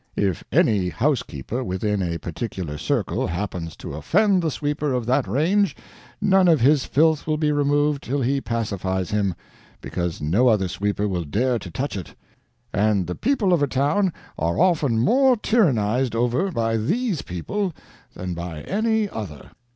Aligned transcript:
If 0.17 0.43
any 0.51 0.89
housekeeper 0.89 1.63
within 1.63 2.01
a 2.01 2.17
particular 2.17 2.79
circle 2.79 3.27
happens 3.27 3.75
to 3.75 3.93
offend 3.93 4.41
the 4.41 4.49
sweeper 4.49 4.93
of 4.93 5.05
that 5.05 5.27
range, 5.27 5.75
none 6.19 6.47
of 6.47 6.59
his 6.59 6.85
filth 6.85 7.27
will 7.27 7.37
be 7.37 7.51
removed 7.51 8.01
till 8.01 8.21
he 8.23 8.41
pacifies 8.41 9.11
him, 9.11 9.35
because 9.79 10.19
no 10.19 10.47
other 10.47 10.67
sweeper 10.67 11.07
will 11.07 11.23
dare 11.23 11.59
to 11.59 11.69
touch 11.69 11.95
it; 11.95 12.15
and 12.73 13.05
the 13.05 13.13
people 13.13 13.53
of 13.53 13.61
a 13.61 13.67
town 13.67 14.11
are 14.39 14.57
often 14.59 14.97
more 14.99 15.37
tyrannized 15.37 16.15
over 16.15 16.49
by 16.51 16.77
these 16.77 17.21
people 17.21 17.71
than 18.15 18.33
by 18.33 18.61
any 18.63 19.07
other." 19.07 19.51